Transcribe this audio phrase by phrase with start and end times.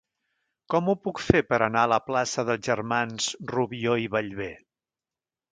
[0.73, 4.53] Com ho puc fer per anar a la plaça dels Germans Rubió i Bellver?